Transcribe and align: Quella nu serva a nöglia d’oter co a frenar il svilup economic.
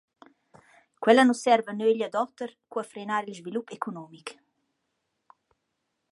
Quella 1.03 1.23
nu 1.27 1.33
serva 1.45 1.69
a 1.71 1.77
nöglia 1.79 2.07
d’oter 2.13 2.51
co 2.69 2.77
a 2.79 2.85
frenar 2.91 3.23
il 3.29 3.35
svilup 3.39 3.67
economic. 3.77 4.27